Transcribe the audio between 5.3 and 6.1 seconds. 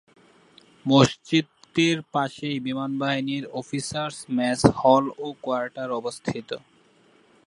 quarter